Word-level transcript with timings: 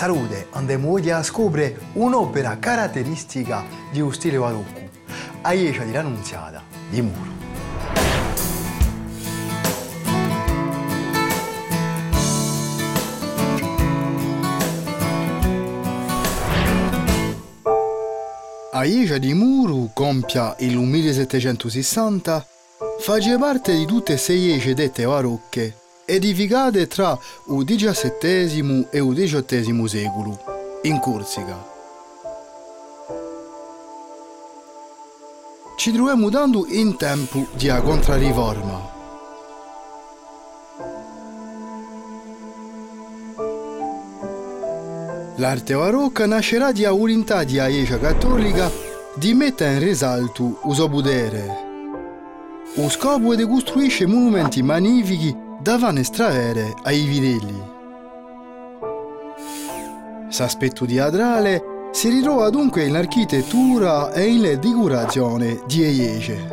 salute 0.00 0.46
andiamo 0.52 0.92
oggi 0.92 1.10
a 1.10 1.22
scoprire 1.22 1.78
un'opera 1.92 2.58
caratteristica 2.58 3.62
di 3.92 4.00
un 4.00 4.10
stile 4.14 4.38
barocco, 4.38 4.88
Aiescia 5.42 5.84
di 5.84 5.92
l'Annunziata 5.92 6.62
di 6.88 7.02
Muro. 7.02 7.30
Aiescia 18.72 19.18
di 19.18 19.34
Muro 19.34 19.90
compia 19.92 20.56
il 20.60 20.78
1760 20.78 22.46
Face 23.00 23.36
parte 23.36 23.74
di 23.76 23.84
tutte 23.84 24.16
sei 24.16 24.52
ece 24.52 24.72
dette 24.72 25.04
barocche, 25.04 25.79
edificate 26.10 26.86
tra 26.86 27.18
il 27.48 27.64
XVII 27.64 28.86
e 28.90 28.98
il 28.98 29.14
XVIII 29.14 29.88
secolo, 29.88 30.38
in 30.82 30.98
Corsica. 30.98 31.68
Ci 35.76 35.92
troviamo 35.92 36.28
dando 36.28 36.66
in 36.68 36.96
tempo 36.96 37.46
di 37.54 37.68
contrariforma. 37.68 38.98
L'arte 45.36 45.74
barocca 45.74 46.26
nascerà 46.26 46.70
di 46.70 46.84
volontà 46.84 47.44
di 47.44 47.58
Aiescia 47.58 47.98
cattolica 47.98 48.70
di 49.14 49.32
mettere 49.32 49.72
in 49.74 49.78
risalto 49.78 50.60
il 50.66 50.74
suo 50.74 50.88
potere 50.88 51.68
lo 52.76 52.88
scopo 52.88 53.32
è 53.32 53.36
di 53.36 53.44
costruire 53.44 54.06
monumenti 54.06 54.62
magnifici 54.62 55.34
da 55.60 55.78
far 55.78 55.96
estraere 55.98 56.74
ai 56.84 57.04
videlli. 57.04 57.62
L'aspetto 60.38 60.86
teatrale 60.86 61.88
si 61.92 62.08
ritrova 62.08 62.48
dunque 62.48 62.84
in 62.84 62.96
architettura 62.96 64.10
e 64.12 64.24
in 64.24 64.58
decorazione 64.58 65.60
di 65.66 65.82
Eiege. 65.82 66.48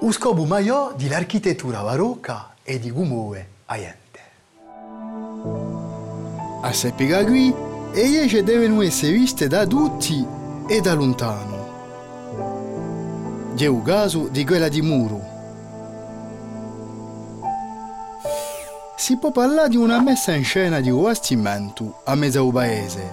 Lo 0.00 0.12
scopo 0.12 0.44
maggiore 0.44 0.94
dell'architettura 0.96 1.82
barocca 1.82 2.54
è 2.62 2.78
di 2.78 2.90
come 2.90 3.46
aiente. 3.66 4.20
A 6.60 6.72
Seppica 6.72 7.24
qui, 7.24 7.52
Eiege 7.92 8.44
devono 8.44 8.82
essere 8.82 9.12
viste 9.12 9.48
da 9.48 9.66
tutti 9.66 10.24
e 10.68 10.80
da 10.80 10.94
lontano. 10.94 11.51
Caso 13.84 14.28
di 14.28 14.44
quella 14.44 14.68
di 14.68 14.80
Muro. 14.80 15.20
Si 18.96 19.18
può 19.18 19.30
parlare 19.30 19.68
di 19.68 19.76
una 19.76 20.00
messa 20.00 20.32
in 20.32 20.44
scena 20.44 20.80
di 20.80 20.90
un 20.90 21.02
bastimento 21.02 22.00
a 22.04 22.14
mezzo 22.14 22.48
paese. 22.48 23.10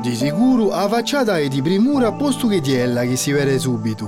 Di 0.00 0.14
sicuro 0.14 0.68
la 0.68 0.88
facciata 0.88 1.38
è 1.38 1.48
di 1.48 1.62
primura 1.62 2.12
posto 2.12 2.48
che 2.48 2.60
di 2.60 2.74
ella 2.74 3.02
che 3.02 3.16
si 3.16 3.32
vede 3.32 3.58
subito. 3.58 4.06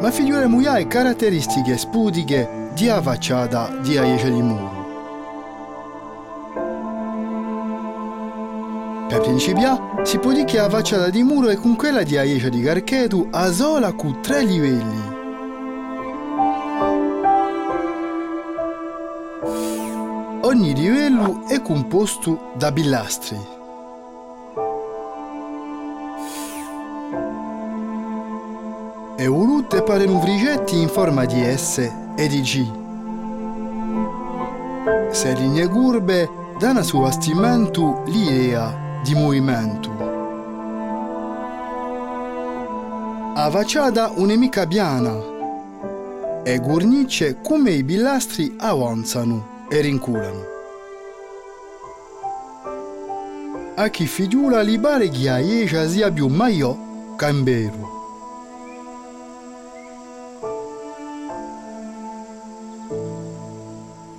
Ma 0.00 0.10
figliuole 0.10 0.48
e 0.78 0.86
caratteristiche 0.86 1.76
spudiche 1.78 2.70
di 2.74 2.88
a 2.88 3.00
facciata 3.00 3.68
di 3.82 3.96
Aiece 3.96 4.30
di 4.30 4.42
Muro. 4.42 4.75
Per 9.36 9.44
principiare, 9.44 10.06
si 10.06 10.18
può 10.18 10.32
dire 10.32 10.46
che 10.46 10.56
la 10.56 10.70
facciata 10.70 11.10
di 11.10 11.22
muro 11.22 11.48
è 11.48 11.56
con 11.56 11.76
quella 11.76 12.02
di 12.02 12.16
Aiescia 12.16 12.48
di 12.48 12.62
Garchetu 12.62 13.28
a 13.32 13.52
sola 13.52 13.92
con 13.92 14.22
tre 14.22 14.42
livelli. 14.42 15.14
Ogni 20.40 20.74
livello 20.74 21.42
è 21.48 21.60
composto 21.60 22.52
da 22.56 22.72
pilastri. 22.72 23.38
E 29.18 29.26
volute 29.26 29.82
pare 29.82 30.06
un 30.06 30.18
frigetti 30.18 30.80
in 30.80 30.88
forma 30.88 31.26
di 31.26 31.44
S 31.54 31.92
e 32.16 32.26
di 32.26 32.40
G. 32.40 32.66
Se 35.10 35.34
linee 35.34 35.68
curve 35.68 36.26
danno 36.58 36.82
sul 36.82 37.02
bastimento 37.02 38.02
l'idea 38.06 38.84
di 39.06 39.14
movimento. 39.14 39.90
A 43.36 43.48
facciata 43.50 44.10
un'emica 44.16 44.66
piana 44.66 45.16
e 46.42 46.58
guarnice 46.58 47.40
come 47.40 47.70
i 47.70 47.84
pilastri 47.84 48.56
avanzano 48.58 49.66
e 49.70 49.80
rinculano. 49.80 50.44
A 53.76 53.88
chi 53.90 54.06
figliula 54.06 54.60
li 54.62 54.76
pare 54.76 55.08
che 55.08 55.30
a 55.30 55.86
sia 55.86 56.10
più 56.10 56.26
maiò 56.26 56.76
che 57.16 57.28
imberu. 57.28 57.94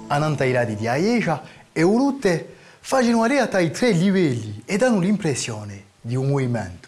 A 0.08 0.18
Nantairati 0.18 0.76
di 0.76 0.88
Aiecia 0.88 1.44
e 1.74 1.82
Urute 1.82 2.56
facciano 2.88 3.18
una 3.18 3.28
realtà 3.28 3.58
ai 3.58 3.70
tre 3.70 3.92
livelli 3.92 4.62
e 4.64 4.78
danno 4.78 5.02
l'impressione 5.02 5.84
di 6.00 6.16
un 6.16 6.30
movimento. 6.30 6.88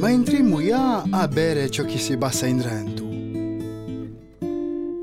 Ma 0.00 0.10
entriamo 0.10 0.60
già 0.60 1.04
a 1.08 1.28
bere 1.28 1.70
ciò 1.70 1.84
che 1.84 1.98
si 1.98 2.16
passa 2.16 2.46
in 2.46 2.58
Trento. 2.58 3.04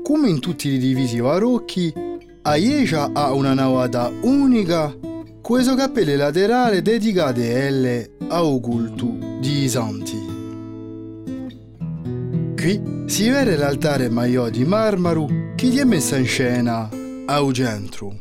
Come 0.02 0.28
in 0.28 0.38
tutti 0.38 0.68
i 0.68 0.76
divisi 0.76 1.18
barocchi, 1.18 1.94
Aiecia 2.42 3.08
ha 3.14 3.32
una 3.32 3.54
navata 3.54 4.12
unica, 4.20 4.94
questo 5.40 5.74
cappelle 5.74 6.16
laterale 6.16 6.82
dedicate 6.82 7.54
a 7.54 7.58
elle 7.58 8.10
a 8.28 8.42
culto 8.60 9.16
di 9.40 9.66
santi. 9.66 10.18
Qui 12.54 13.04
si 13.06 13.30
vede 13.30 13.56
l'altare 13.56 14.10
maiò 14.10 14.50
di 14.50 14.66
marmaro 14.66 15.24
che 15.54 15.70
ti 15.70 15.78
è 15.78 15.84
messa 15.84 16.18
in 16.18 16.26
scena 16.26 17.02
ao 17.26 17.52
centro. 17.52 18.14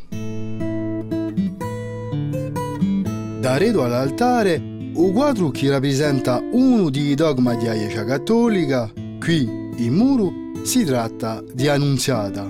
Da 3.39 3.57
redo 3.57 3.83
all'altare, 3.83 4.55
un 4.93 5.11
quadro 5.11 5.49
che 5.49 5.69
rappresenta 5.69 6.41
uno 6.51 6.89
dei 6.89 7.13
dogma 7.13 7.55
di 7.55 7.67
Aiescia 7.67 8.05
Cattolica, 8.05 8.89
qui 9.19 9.41
in 9.77 9.93
muro 9.93 10.31
si 10.63 10.85
tratta 10.85 11.43
di 11.53 11.67
Annunziata. 11.67 12.49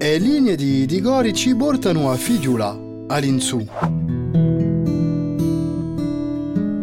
E 0.00 0.18
linee 0.18 0.56
di 0.56 0.84
decori 0.84 1.32
ci 1.32 1.54
portano 1.54 2.10
a 2.10 2.16
figliula 2.16 2.78
all'insù. 3.08 3.66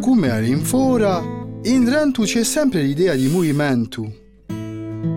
Come 0.01 0.29
all'infora, 0.31 1.21
in 1.63 1.85
Trento 1.85 2.23
c'è 2.23 2.43
sempre 2.43 2.81
l'idea 2.81 3.13
di 3.13 3.27
movimento. 3.27 4.11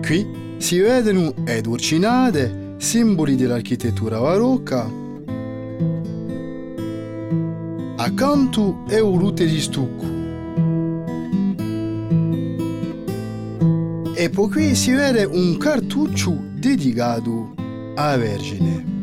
Qui 0.01 0.47
si 0.59 0.77
vedono 0.77 1.33
edurcinate, 1.45 2.75
simboli 2.77 3.35
dell'architettura 3.35 4.19
barocca. 4.19 4.91
Accanto 7.95 8.83
è 8.87 8.99
un 8.99 9.17
rute 9.17 9.45
di 9.45 9.59
stucco. 9.59 10.05
E 14.13 14.29
poi 14.29 14.49
qui 14.49 14.75
si 14.75 14.91
vede 14.91 15.23
un 15.23 15.57
cartuccio 15.57 16.37
dedicato 16.53 17.53
alla 17.95 18.17
Vergine. 18.17 18.98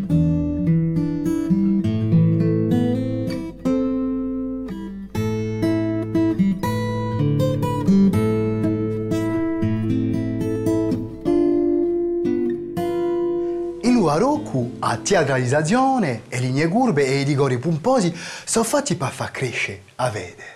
Barocco, 13.94 14.72
a 14.80 14.96
teatralizzazione 14.96 16.22
e 16.28 16.40
linee 16.40 16.68
curve 16.68 17.06
e 17.06 17.20
i 17.20 17.24
rigori 17.24 17.58
pomposi 17.58 18.14
sono 18.44 18.64
fatti 18.64 18.96
per 18.96 19.10
far 19.10 19.30
crescere 19.30 19.82
a 19.96 20.10
vede. 20.10 20.54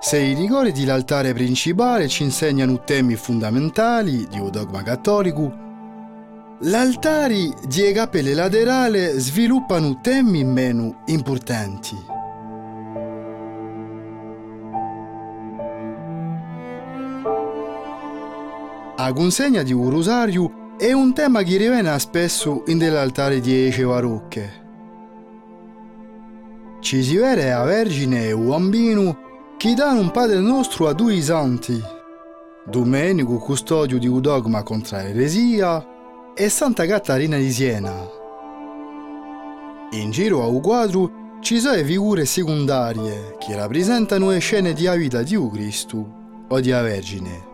Se 0.00 0.18
i 0.18 0.34
rigori 0.34 0.72
dell'altare 0.72 1.32
principale 1.32 2.08
ci 2.08 2.22
insegnano 2.22 2.82
temi 2.84 3.14
fondamentali 3.14 4.26
di 4.26 4.38
un 4.38 4.50
dogma 4.50 4.82
cattolico, 4.82 5.50
l'altare 6.62 7.54
di 7.66 7.92
capelle 7.92 8.34
laterali 8.34 9.18
sviluppano 9.18 10.00
temi 10.02 10.44
meno 10.44 11.02
importanti. 11.06 12.11
A 19.02 19.12
consegna 19.12 19.64
di 19.64 19.72
un 19.72 19.90
rosario 19.90 20.76
è 20.78 20.92
un 20.92 21.12
tema 21.12 21.42
che 21.42 21.56
riviene 21.56 21.98
spesso 21.98 22.62
in 22.66 22.78
degli 22.78 22.94
altari 22.94 23.40
di 23.40 23.66
Ece 23.66 23.82
Varocche. 23.82 24.52
Ci 26.78 27.02
si 27.02 27.16
vede 27.16 27.50
a 27.52 27.64
Vergine 27.64 28.26
e 28.26 28.30
un 28.32 28.46
bambino 28.46 29.18
che 29.56 29.74
danno 29.74 29.98
un 29.98 30.12
Padre 30.12 30.38
nostro 30.38 30.86
a 30.86 30.92
due 30.92 31.20
santi, 31.20 31.82
Domenico 32.64 33.38
custodio 33.38 33.98
di 33.98 34.06
un 34.06 34.20
dogma 34.20 34.62
contro 34.62 34.98
l'eresia 34.98 35.84
e 36.32 36.48
Santa 36.48 36.86
Catarina 36.86 37.38
di 37.38 37.50
Siena. 37.50 38.08
In 39.94 40.12
giro 40.12 40.44
a 40.44 40.46
un 40.46 40.60
quadro 40.60 41.38
ci 41.40 41.58
sono 41.58 41.82
figure 41.82 42.24
secondarie 42.24 43.34
che 43.40 43.56
rappresentano 43.56 44.30
le 44.30 44.38
scene 44.38 44.72
di 44.72 44.88
vita 44.96 45.24
di 45.24 45.36
Cristo 45.50 46.44
o 46.46 46.60
di 46.60 46.70
Vergine. 46.70 47.50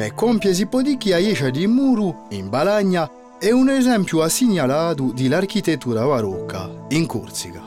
Per 0.00 0.14
compiere 0.14 0.56
si 0.56 0.64
può 0.64 0.80
dire 0.80 0.96
che 0.96 1.12
a 1.12 1.18
Iescia 1.18 1.50
di 1.50 1.66
Muru, 1.66 2.24
in 2.30 2.48
Balagna, 2.48 3.36
è 3.38 3.50
un 3.50 3.68
esempio 3.68 4.22
assegnalato 4.22 5.12
dell'architettura 5.12 6.06
barocca 6.06 6.70
in 6.88 7.04
Corsica. 7.04 7.60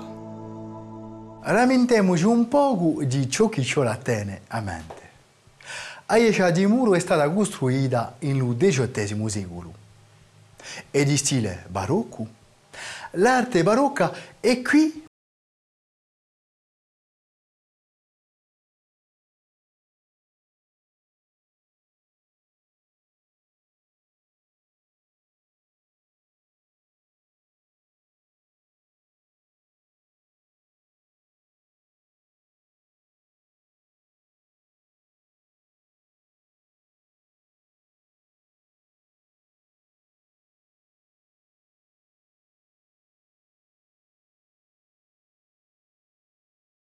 Lamentiamoci 1.44 2.26
un 2.26 2.48
poco 2.48 3.04
di 3.04 3.30
ciò 3.30 3.50
che 3.50 3.62
ci 3.62 3.80
tiene 4.02 4.42
a 4.48 4.62
mente. 4.62 5.10
Iescia 6.10 6.50
di 6.50 6.66
Muru 6.66 6.94
è 6.94 7.00
stata 7.00 7.30
costruita 7.30 8.16
nel 8.22 8.56
XVIII 8.58 9.30
secolo. 9.30 9.74
È 10.90 11.04
di 11.04 11.18
stile 11.18 11.66
barocco. 11.68 12.26
L'arte 13.12 13.62
barocca 13.62 14.12
è 14.40 14.60
qui 14.64 15.06